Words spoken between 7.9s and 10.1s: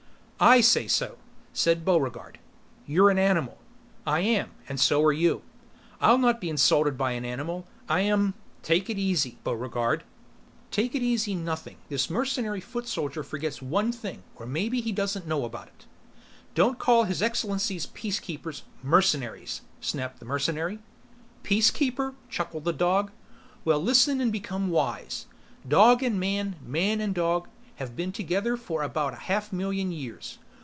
am" "Take it easy, Buregarde."